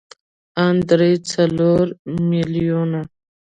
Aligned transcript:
ان 0.65 0.75
درې 0.89 1.11
څلور 1.31 1.85
ميليونه. 2.29 3.01